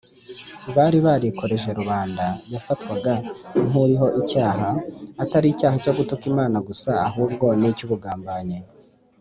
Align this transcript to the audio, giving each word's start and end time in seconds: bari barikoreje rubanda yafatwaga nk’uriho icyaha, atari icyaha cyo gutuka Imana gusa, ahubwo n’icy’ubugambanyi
bari 0.75 0.97
barikoreje 1.05 1.69
rubanda 1.79 2.25
yafatwaga 2.53 3.13
nk’uriho 3.67 4.07
icyaha, 4.21 4.69
atari 5.23 5.47
icyaha 5.53 5.75
cyo 5.83 5.93
gutuka 5.97 6.23
Imana 6.31 6.57
gusa, 6.67 6.89
ahubwo 7.07 7.45
n’icy’ubugambanyi 7.59 8.57